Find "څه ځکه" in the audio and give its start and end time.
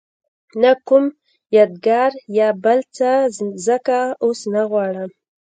2.95-3.97